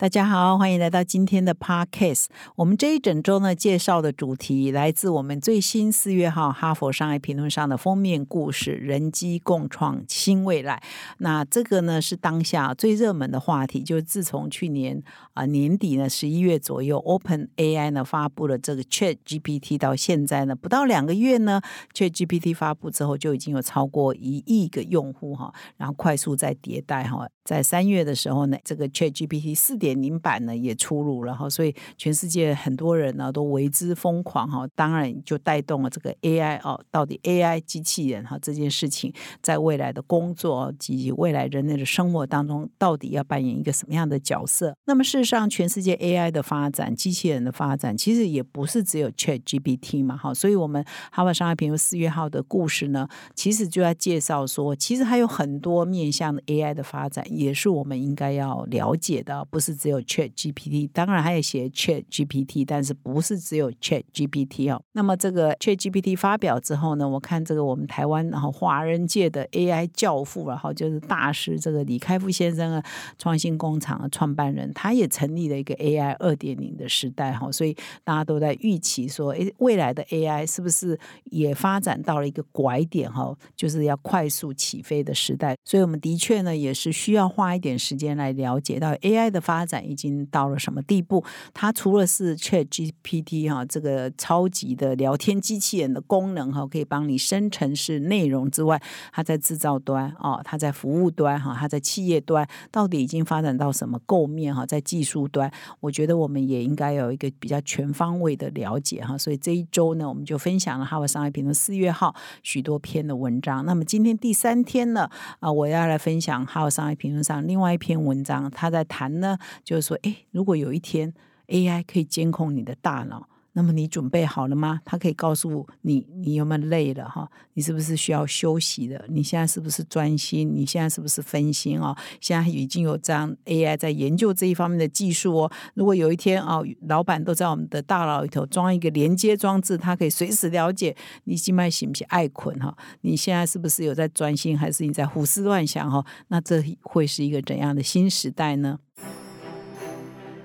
[0.00, 2.26] 大家好，欢迎来到今天的 Podcast。
[2.54, 10.80] 我们这一整周呢，介绍的主题来自我们最新四月号《哈佛商业评论》上的封面故事“人机共创新未来”。
[11.18, 13.82] 那这个呢，是当下最热门的话题。
[13.82, 15.02] 就是自从去年
[15.34, 21.60] 啊年底呢，十一月左右，Open AI 呢发布了这个 Chat GPT，到现在呢不到两个月呢
[21.92, 27.28] ，Chat GPT 发布之后就已经有超过一亿个用户哈，然后快速在迭代哈。
[27.48, 44.76] 在三月的时候呢，这个 Chat GPT 四点零版呢也出炉了哈，所以全世界很多人呢都为之疯狂哈，当然就带动了这个 AI 哦，到底 AI 机器人哈这件事情在未来的工作及未来人类的生活当中，到底要扮演一个什么样的角色？
[44.84, 57.24] 那么事实上，全世界 AI 的发展、机器人的发展，其实也不是只有 Chat GPT 嘛哈，所以我们哈佛商业评论四月号的故事呢，其实就要介绍说，其实还有很多面向 AI 的发展。
[57.38, 64.82] 也是我们应该要了解的，不是只有 Chat GPT，当然还有写 Chat GPT，但是不是只有 Chat GPT 哦。
[64.90, 72.84] 那么这个 Chat GPT 发表之后呢，我看这个我们台湾然后华人界的 AI 教父，然后就是大师这个李开复先生啊，
[73.16, 77.72] 创新工厂的创办人，他也成立了一个 AI 二点零的时代哈，所以
[78.02, 85.56] 大家都在预期说，诶，未来的 AI 是不是也发展到了一个拐点哈，就是要快速起飞的时代。
[85.64, 87.27] 所以我们的确呢，也是需要。
[87.28, 91.24] 花一点时间来了解到 AI 的发展已经到了什么地步。
[91.52, 98.80] 它除了是 Chat GPT 哈这个超级的聊天机器人的功能哈，可以帮你生成式内容之外，
[99.12, 104.64] 它在制造端哦，它在服务端哈，它在企业端到底已经发展到什么构面哈？
[104.64, 109.16] 在技术端，我觉得我们也应该有一个比较全方位的了解哈。
[109.18, 113.64] 所以这一周呢，我们就分享了《哈佛商业评论》四月号许多篇的文章。
[113.64, 115.10] 那么今天第三天呢，
[115.40, 117.17] 啊，我要来分享《哈佛商业评论》。
[117.22, 121.12] 上另外一篇文章，他在谈呢，就是说，哎，如果有一天
[121.48, 123.28] AI 可以监控你的大脑。
[123.58, 124.80] 那么你准备好了吗？
[124.84, 127.28] 他可以告诉你，你有没有累了哈？
[127.54, 129.04] 你是不是需要休息的？
[129.08, 130.48] 你现在是不是专心？
[130.54, 131.92] 你现在是不是分心哦？
[132.20, 135.52] 现在已经有这样 AI 在研究这一方面的技术哦。
[135.74, 140.94] 如果有一天哦，老板都在我们的大脑里头装一个连接装置，它可以随时了解
[141.24, 142.76] 你现在喜不喜爱困哈？
[143.00, 146.06] 你现在是不是有在专心，还是你在胡思乱想哈？
[146.28, 148.78] 那这会是一个怎样的新时代呢？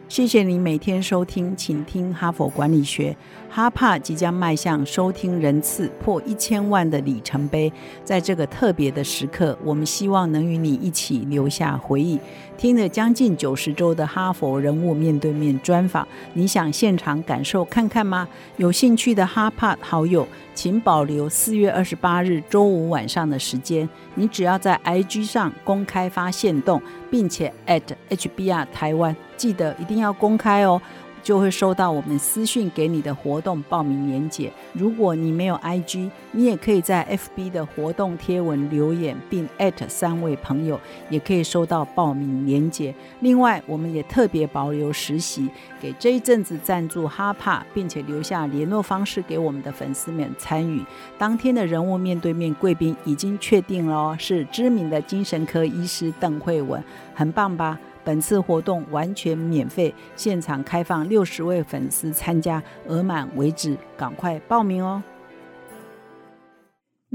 [0.07, 3.15] 谢谢你每天收听，请听哈佛管理学。
[3.55, 7.71] 哈帕即将迈向收听人次破一千万的里程碑，
[8.03, 12.19] 在这个特别的时刻，我们希望能与你一起留下回忆。
[12.57, 18.27] 听了将近九十周的哈佛人物面对面专访，你想现场感受看看吗？
[18.57, 23.87] 有兴趣的哈帕好友，请保留四月二十八日周五晚上的时间。
[24.15, 26.81] 你只要在 IG 上公开发现动，
[27.11, 30.81] 并且 at HBR 台湾，记得一定要公开哦。
[31.23, 34.51] 就会收到我们私讯给你的活动报名链接。
[34.73, 39.47] 如果你没有 IG，你也可以在 FB 的活动贴文留言，并
[39.87, 40.79] 三位朋友，
[41.09, 42.93] 也可以收到报名链接。
[43.21, 45.49] 另外，我们也特别保留实习，
[45.81, 50.83] 给这一阵子赞助哈帕，并且留下联络方式给我们的粉丝们参与。
[51.17, 56.83] 当天的人物面对面贵宾已经确定了，是知名的精神科医师邓慧文，
[57.15, 57.79] 很棒吧？
[58.03, 65.01] 本次活动完全免费，现场开放六十位粉丝参加，额满为止，赶快报名哦！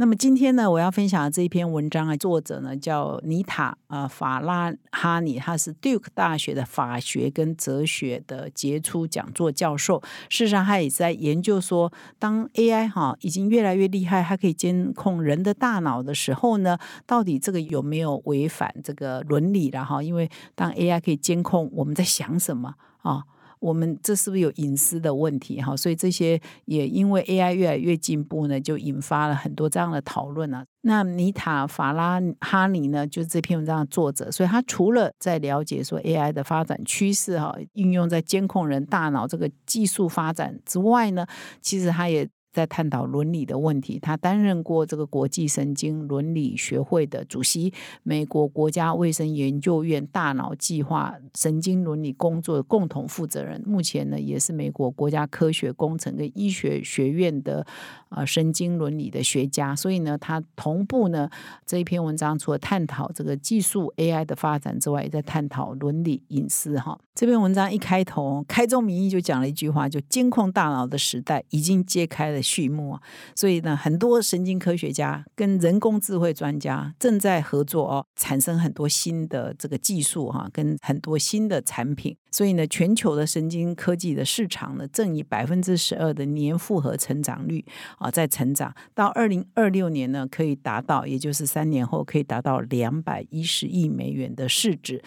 [0.01, 10.01] 那么今天呢，我要分享的这一篇文章啊，作者呢叫尼塔啊法拉哈尼，他是 Duke 大学的法学跟哲学的杰出讲座教授。
[10.29, 20.01] 事实上，他也在研究说，当 AI 哈已经越来越厉害，它可以监控人的大脑的时候呢，到底这个有没有违反这个伦理了哈？
[20.01, 23.25] 因为当 AI 可以监控我们在想什么啊？
[23.61, 25.77] 我们这是不是有隐私的问题哈？
[25.77, 30.65] 所以这些也因为 AI 越来越进步呢，就引发了很多这样的讨论啊。
[30.83, 41.27] 那尼塔法拉哈尼呢，就是这篇文章的作者，所以他除了在了解说 AI 的发展趋势哈，应用在监控人大脑这个技术发展之外呢，
[41.61, 42.29] 其实他也。
[42.59, 47.73] 在探讨伦理的问题，他担任过这个国际神经伦理学会的主席，
[48.03, 53.63] 美国国家卫生研究院大脑计划神经伦理工作的共同负责人。
[53.65, 57.65] 目前呢，也是美国国家科学工程跟医学学院的
[58.11, 61.29] 呃神经伦理的学家，所以呢，他同步呢
[61.67, 66.99] 这一篇文章除了探讨这个技术 AI 的发展之外，也在探讨伦理隐私哈。
[67.15, 72.97] 这篇文章一开头开宗明义就讲了一句话，就监控大脑的时代已经揭开了序幕。
[73.35, 82.17] 所以呢，很多神经科学家跟人工智慧专家正在合作哦，产生很多新的这个技术哈，跟很多新的产品。
[82.31, 87.65] 所以呢，全球的神经科技的市场呢，正以百分之十二的年复合成长率
[87.99, 95.03] 啊在成长，到二零二六年呢，可以达到，也就是三年后可以达到两百一十亿美元的市值。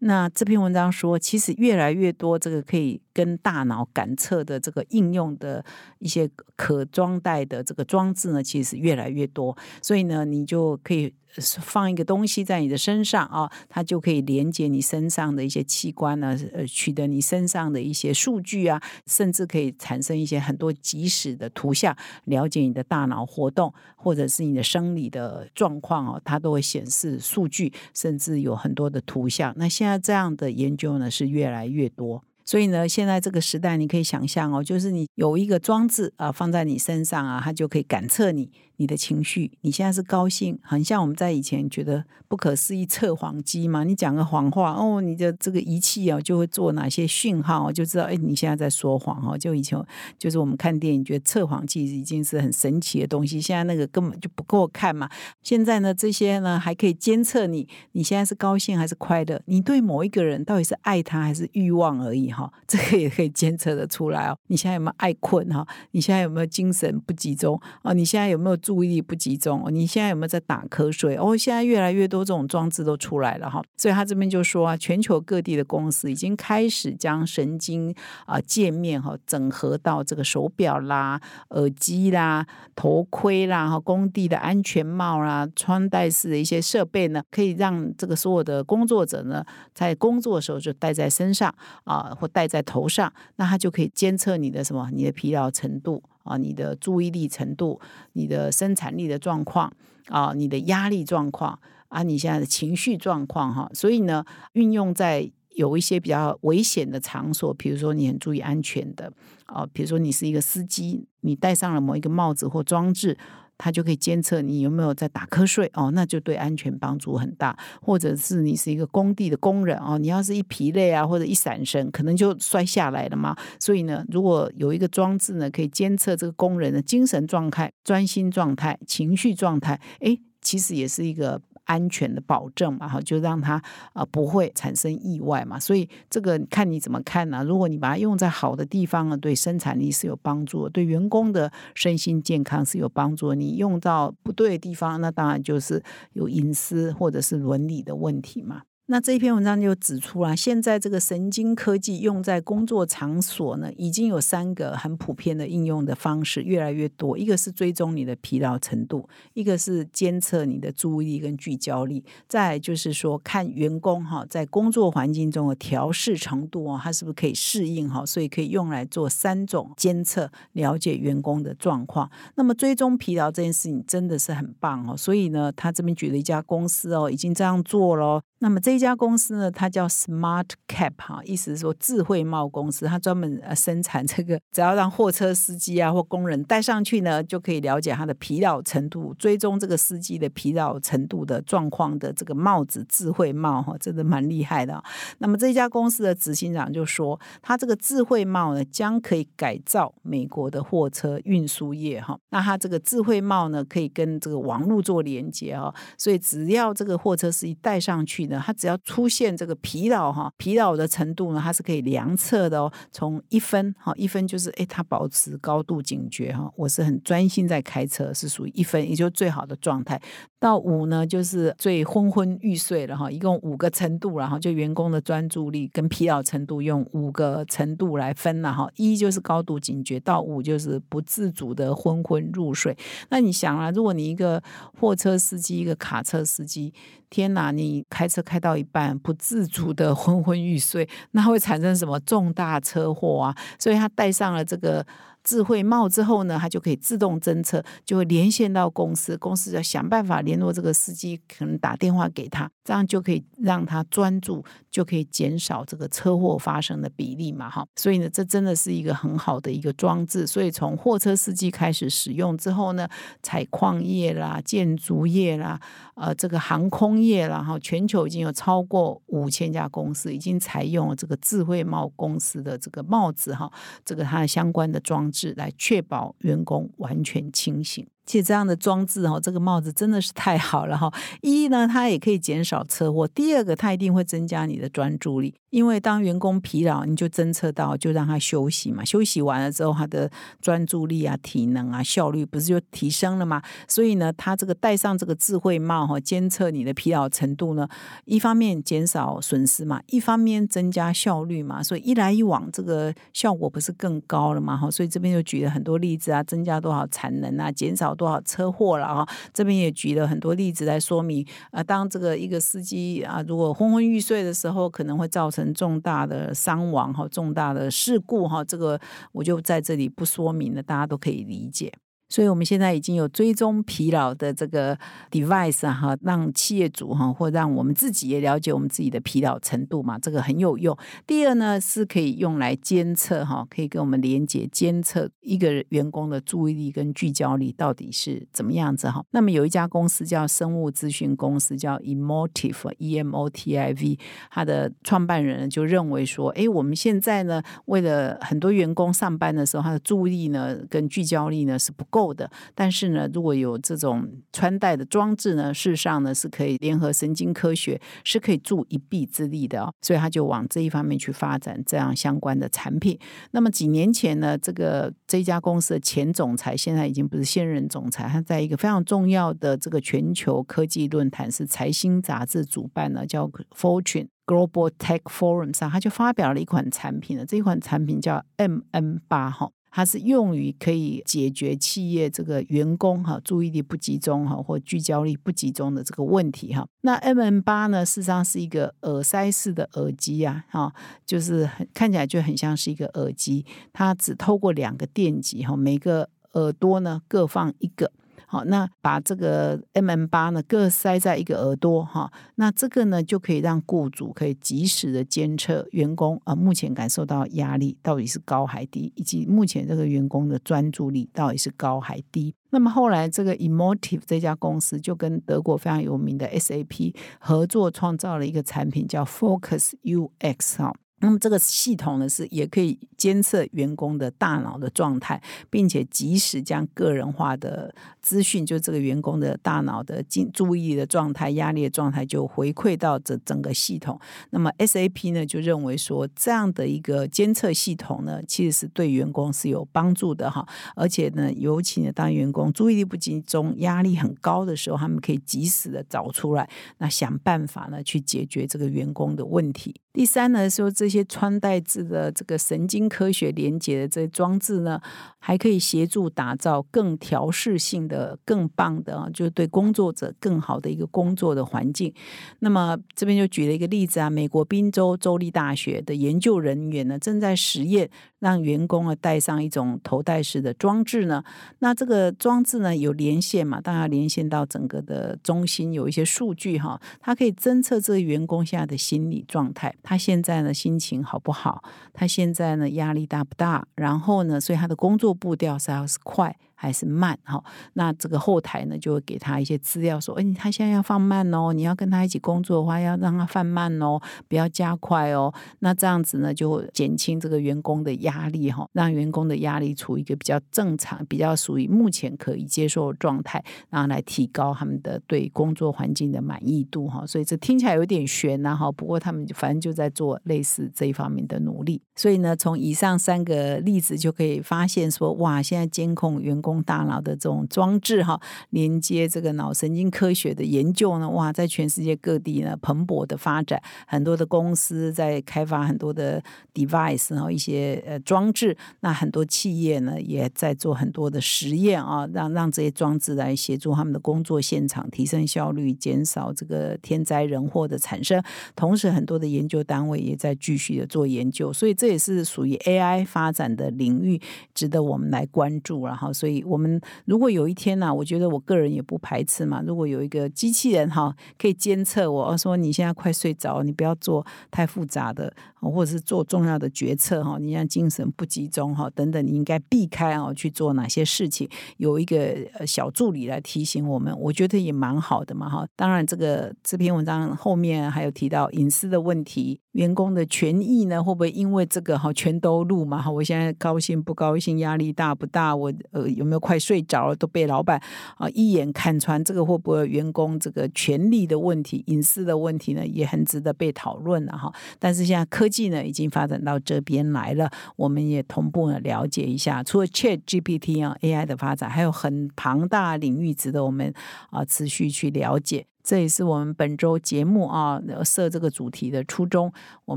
[0.00, 5.64] 那这篇文章说，其实越来越多这个可以跟大脑感测的这个应用的
[5.98, 11.14] 一些可装袋的这个装置呢，其实越来越多，所以呢，你就可以。
[11.40, 29.54] 放一个东西在你的身上啊，它就可以连接你身上的一些器官呢，呃，取得你身上的一些数据啊，甚至可以产生一些很多即时的图像，了解你的大脑活动或者是你的生理的状况哦，它都会显示数据，甚至有很多的图像。
[29.56, 32.22] 那现在这样的研究呢是越来越多。
[32.48, 39.52] 所以呢，现在这个时代，你可以想象哦，就是你有一个装置啊，放在你身上啊，它就可以感测你你的情绪。
[39.60, 43.84] 你现在是高兴，很像我们在以前觉得不可思议测谎机嘛。
[43.84, 49.36] 你讲个谎话哦，你的这个仪器啊就会做哪些讯号，就知道哎，你现在在说谎哦。
[49.36, 49.78] 就以前
[50.18, 55.08] 就是我们看电影觉得测谎器已经是很神奇的东西，现在那个根本就不够看嘛。
[55.42, 62.30] 现在呢，这些呢还可以监测你你现在是高兴还是快乐，你对某一个人到底是爱他还是欲望而已。
[62.30, 64.36] 哈，这个也可以监测的出来哦。
[64.48, 65.66] 你现在有没有爱困哈？
[65.92, 67.94] 你现在有没有精神不集中哦？
[67.94, 69.64] 你现在有没有注意力不集中？
[69.70, 71.14] 你现在有没有在打瞌睡？
[71.14, 73.62] 哦，现在越来越多这种装置都出来了哈。
[73.76, 81.20] 所以他这边就说啊，全球各地的公司已经开始将神经啊界面哈整合到这个手表啦、
[81.50, 91.54] 耳机啦、头盔啦、哈工地的安全帽啦、穿戴式的一些设备呢，可以让这个所有的工作者呢在工作的时候就戴在身上
[91.84, 92.12] 啊。
[92.18, 94.88] 或戴在头上，那它就可以监测你的什么？
[94.90, 97.80] 你的疲劳程度啊，你的注意力程度，
[98.12, 99.72] 你的生产力的状况
[100.08, 101.58] 啊，你的压力状况
[101.88, 103.70] 啊，你现在的情绪状况哈。
[103.72, 109.12] 所以呢，运用在有一些比较危险的场所，比如说你很注意安全的
[109.46, 113.16] 啊，比如说你是一个司机，你戴上了某一个帽子或装置。
[113.58, 117.56] 它就可以监测你有没有在打瞌睡哦，那就对安全帮助很大。
[117.80, 123.36] 或者是你是一个工地的工人哦，你要是一疲累啊，或者一闪神，可能就摔下来了嘛。
[123.58, 131.40] 所以呢，如果有一个装置呢，可以监测这个工人的精神状态、专心状态、情绪状态，诶，其实也是一个。
[131.66, 137.44] 安全的保证嘛，哈，就让它啊不会产生意外嘛，所以这个看你怎么看呢？
[137.44, 143.34] 如果你把它用在好的地方呢，对生产力是有帮助，对员工的身心健康是有帮助。
[143.34, 145.82] 你用到不对的地方，那当然就是
[146.14, 148.62] 有隐私或者是伦理的问题嘛。
[148.88, 157.18] 那这一篇文章就指出了，现在这个神经科技用在工作场所呢，已经有三个很普遍的应用的方式，越来越多。
[157.18, 172.08] 一个是追踪你的疲劳程度，一个是监测你的注意力跟聚焦力，再就是说看员工哈在工作环境中的调试程度哦，他是不是可以适应哈，所以可以用来做三种监测，了解员工的状况。
[172.36, 178.22] 那么追踪疲劳这件事情真的是很棒哦，所以呢，他这边举了一家公司哦，已经这样做了。
[178.38, 194.84] 那么这一家公司呢，它叫 Smart Cap 哈，意思是说智慧帽公司，它专门呃生产这个，只要让货车司机啊或工人戴上去呢，就可以了解他的疲劳程度，追踪这个司机的疲劳程度的状况的这个帽子智慧帽哈，真的蛮厉害的。
[195.16, 202.18] 那么这家公司的执行长就说，他这个智慧帽呢，将可以改造美国的货车运输业哈。
[202.28, 208.25] 那他这个智慧帽呢，可以跟这个网络做连接哈，所以只要这个货车司机戴上去。
[208.44, 212.72] 它只要出现这个疲劳哈，疲劳的程度呢，它是可以量测的哦。
[212.90, 220.00] 从一分哈，一分就是哎，它保持高度警觉哈，我是很专心在开车，是属于一分，也就最好的状态。
[220.38, 228.68] 到五呢，就是最昏昏欲睡了哈，一共五个程度，然后就员工的专注力跟疲劳程度用五个程度来分了哈。
[228.76, 232.76] 一就是高度警觉，到五就是不自主的昏昏入睡。
[233.10, 234.42] 那你想啊，如果你一个
[234.78, 236.72] 货车司机，一个卡车司机。
[237.08, 237.52] 天哪！
[237.52, 243.36] 你开车车开到一半，不自主的昏昏欲睡，那会产生什么重大车祸啊？
[243.58, 244.84] 所以他戴上了这个
[245.26, 257.66] 智慧帽之后呢，它就可以自动侦测，就会连线到公司，公司要想办法联络这个司机，可能打电话给他，这样就可以让他专注，就可以减少这个车祸发生的比例嘛，哈。
[257.74, 260.24] 所以呢，这真的是一个很好的一个装置。
[260.24, 262.88] 所以从货车司机开始使用之后呢，
[263.20, 265.60] 采矿业啦、建筑业啦、
[265.96, 273.50] 呃，这个航空业啦，哈，全球已经有超过五千家公司已经采用了这个智慧帽公司的这个帽子，哈，
[273.84, 277.86] 这个它的相关的装置是来确保员工完全清醒。
[278.06, 280.90] 其实这样的装置哈，这个帽子真的是太好了哈。
[281.20, 285.34] 一呢，它也可以减少车祸；第二个，它一定会增加你的专注力。
[285.50, 288.84] 因为当员工疲劳，你就侦测到，就让他休息嘛。
[288.84, 290.10] 休息完了之后，他的
[290.42, 293.40] 专注力啊、体能啊、效率不是就提升了吗？
[293.66, 297.66] 所以呢，他这个戴上这个智慧帽哈，监测你的疲劳程度呢，
[298.04, 301.62] 一方面减少损失嘛，一方面增加效率嘛。
[301.62, 304.58] 所以一来一往，这个效果不是更高了嘛？
[304.58, 309.08] 哈，所以这边就举了很多例子啊，增加多少产能啊，减少多少车祸了啊。
[309.32, 315.46] 这边也举了很多例子来说明啊，当这个一个司机啊，如果昏昏欲睡的时候，可能会造成。
[315.56, 318.78] 重大的伤亡哈，重大的事故哈，这个
[319.12, 321.72] 我就在这里不说明了，大家都可以理解。
[322.08, 324.78] 所以，我们现在已经有追踪疲劳的这个
[325.10, 330.76] device 哈，让企业主哈，或让我们自己也了解我们自己的疲劳程度嘛，这个很有用。
[331.04, 339.04] 第二呢，是可以用来监测哈，可以跟我们连接监测一个员工的注意力跟聚焦力到底是怎么样子哈。
[339.10, 343.98] 那么有一家公司叫生物资讯公司，叫 Emotive E M O T I V，
[344.30, 351.84] 它的创办人就认为说，哎，我们现在呢，为了很多员工上班的时候，他的注意力呢跟聚焦力呢是不。
[351.95, 359.72] 够够的，但是呢，如果有这种穿戴的装置呢，事实上呢是可以联合神经科学，是可以助一臂之力的哦。
[359.80, 362.98] 所以他就往这一方面去发展这样相关的产品。
[363.30, 373.26] 那么几年前呢，这个这家公司的前总裁现在已经不是现任总裁，他在一个非常重要的这个全球科技论坛是财新杂志主办的，叫
[373.56, 377.24] Fortune Global Tech Forum 上，他就发表了一款产品了。
[377.24, 379.52] 这一款产品叫 MN 八号。
[379.76, 386.66] 它是用于可以解决企业这个员工哈注意力不集中哈或聚焦力不集中的这个问题哈。
[386.80, 390.72] 那 M N 八呢，事实上是一个耳塞式的耳机啊，哈，
[391.04, 397.92] 就是很看起来就很像是一个耳机，它只透过两个电极哈，每个耳朵呢各放一个。
[398.26, 412.34] 好，那把这个 M M 八呢各塞在一个耳朵哈，那这个呢就可以让雇主可以及时的监测员工啊目前感受到压力到底是高还低，以及目前这个员工的专注力到底是高还低。
[412.50, 420.74] 那么后来这个 Emotive 这家公司就跟德国非常有名的 S A P 合作，创造了一个产品叫 Focus U X 哈。
[421.00, 434.00] 那么这个系统呢，是也可以监测员工的大脑的状态，并且及时将个人化的资讯，就这个员工的大脑的注注意的状态、压力的状态，就回馈到这整个系统。
[434.30, 440.48] 那么 SAP 呢，就认为说这样的一个监测系统呢，其实是对员工是有帮助的哈。
[440.74, 446.48] 而且呢，尤其呢，当员工注意力不集中、压力很高的时候，他们可以及时的找出来，
[446.78, 449.74] 那想办法呢，去解决这个员工的问题。
[449.92, 454.80] 第三呢，说这这些穿戴式的这个神经科学连接的这些装置呢，
[455.18, 461.92] 还可以协助打造更调试性的、更棒的，就是对工作者更好的一个工作的环境。
[462.38, 467.90] 那么这边就举了一个例子啊，美国宾州州立大学的研究人员呢，正在实验
[468.20, 471.24] 让员工啊戴上一种头戴式的装置呢。
[471.58, 479.74] 那这个装置呢有连线嘛，当然连线到整个的中心有一些数据哈，它可以侦测这个员工现在的心理状态。
[479.82, 481.62] 他现在呢心心情好不好？
[481.94, 483.66] 他现在呢压力大不大？
[483.76, 486.36] 然后呢，所以他的工作步调是要是快。
[486.58, 487.44] 还是慢哈，
[487.74, 495.32] 那这个后台呢就会给他一些资料，说，哎，他现在要放慢哦，你要跟他一起工作的话，要让他放慢哦，不要加快哦。
[495.58, 507.06] 那这样子呢，就减轻这个员工的压力哈，让员工的压力处于一个比较正常、比较属于目前可以接受的状态，然后来提高他们的对工作环境的满意度哈。
[507.06, 511.82] 所以这听起来有点悬呐哈，不过他们反正就在做类似这一方面的努力。
[511.94, 516.40] 所以呢，从以上三个例子就可以发现说，哇，现在监控员。
[516.45, 526.22] 工工大脑的这种装置哈，连接这个脑神经科学的研究呢，哇，在全世界各地呢蓬勃的发展，很多的公司在开发很多的
[526.54, 538.22] device 然后一些呃装置，那很多企业呢也在做很多的实验啊，让让这些装置来协助他们的工作现场提升效率，减少这个天灾人祸的产生。
[538.54, 544.20] 同时，很多的研究单位也在继续的做研究，所以这也是属于 AI 发展的领域，
[544.54, 545.84] 值得我们来关注。
[545.86, 549.62] 然后，所以我们如果有一天呢，我觉得我个人也不排斥嘛。
[549.64, 555.32] 如果有一个机器人哈，可以监测我说你现在快睡着，你不要做太复杂的，
[555.70, 561.48] 或者是做重要的决策哈，你像精神不集中哈等等，你应该避开哦去做哪些事情。
[561.76, 565.66] 有一个小助理来提醒我们，我觉得也蛮好的嘛哈。
[565.76, 573.10] 当然，这个这篇文章后面还有提到隐私的问题，员工的权益呢，会不会因为这个哈全都录嘛哈？
[573.10, 575.54] 我现在高兴不高兴，压力大不大？
[575.54, 577.16] 我呃有没有快睡着了？
[577.16, 577.80] 都被老板
[578.18, 582.86] 啊一眼看穿，这个会不会员工这个权利的问题、隐私的问题呢？
[582.86, 584.52] 也很值得被讨论了哈。
[584.78, 593.94] 但是现在科技技呢已经发展到这边来了，我们也同步呢了解一下，除了 Chat GPT 啊 AI 的发展，还有很庞大领域值得我们
[594.30, 595.66] 啊持续去了解。
[595.82, 599.50] 这也是我们本周节目啊设这个主题的初衷。
[599.86, 599.96] 我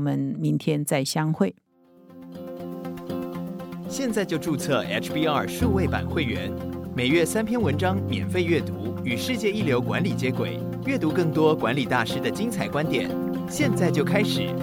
[0.00, 1.54] 们明天再相会。
[3.88, 6.50] 现在就注册 HBR 数位版会员，
[6.96, 13.10] 每月三篇文章免费阅读，与世界一流管理接轨，阅读更多管理大师的精彩观点。
[13.48, 14.54] 现在就开始。